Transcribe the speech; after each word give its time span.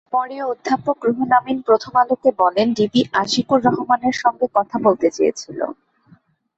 পরে 0.13 0.37
অধ্যাপক 0.51 0.97
রুহুল 1.05 1.31
আমিন 1.39 1.57
প্রথম 1.67 1.93
আলোকে 2.01 2.29
বলেন, 2.41 2.67
‘ডিবি 2.77 3.01
আশিকুর 3.21 3.59
রহমানের 3.67 4.15
সঙ্গে 4.23 4.47
কথা 4.57 4.75
বলতে 4.85 5.07
চেয়েছিল। 5.11 5.59